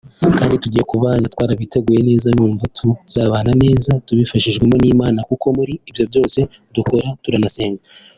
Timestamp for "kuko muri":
5.29-5.73